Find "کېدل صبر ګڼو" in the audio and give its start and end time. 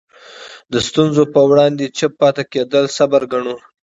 2.53-3.55